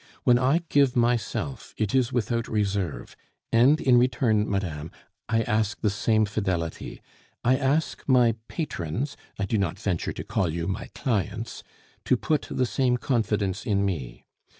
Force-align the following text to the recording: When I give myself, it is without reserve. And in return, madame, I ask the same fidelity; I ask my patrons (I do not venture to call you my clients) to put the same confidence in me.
When 0.23 0.39
I 0.39 0.61
give 0.67 0.95
myself, 0.95 1.75
it 1.77 1.93
is 1.93 2.11
without 2.11 2.47
reserve. 2.47 3.15
And 3.51 3.79
in 3.79 3.99
return, 3.99 4.49
madame, 4.49 4.89
I 5.29 5.43
ask 5.43 5.79
the 5.81 5.91
same 5.91 6.25
fidelity; 6.25 7.03
I 7.43 7.55
ask 7.57 8.01
my 8.07 8.33
patrons 8.47 9.15
(I 9.37 9.45
do 9.45 9.59
not 9.59 9.77
venture 9.77 10.11
to 10.13 10.23
call 10.23 10.49
you 10.49 10.65
my 10.67 10.89
clients) 10.95 11.61
to 12.05 12.17
put 12.17 12.47
the 12.49 12.65
same 12.65 12.97
confidence 12.97 13.63
in 13.63 13.85
me. 13.85 14.25